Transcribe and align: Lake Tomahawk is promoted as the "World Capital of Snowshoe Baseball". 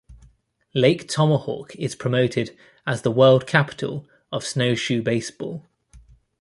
Lake 0.73 1.07
Tomahawk 1.07 1.75
is 1.75 1.93
promoted 1.95 2.57
as 2.87 3.03
the 3.03 3.11
"World 3.11 3.45
Capital 3.45 4.09
of 4.31 4.43
Snowshoe 4.43 5.03
Baseball". 5.03 5.67